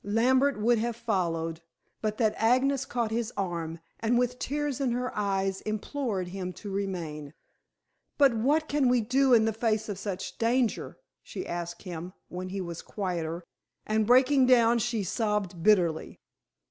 [0.03, 1.61] Lambert would have followed,
[2.01, 6.71] but that Agnes caught his arm, and with tears in her eyes implored him to
[6.71, 7.35] remain.
[8.17, 12.49] "But what can we do in the face of such danger?" she asked him when
[12.49, 13.43] he was quieter,
[13.85, 16.19] and breaking down, she sobbed bitterly.